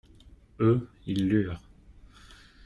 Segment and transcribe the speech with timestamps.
[0.61, 1.61] Eux, ils lurent.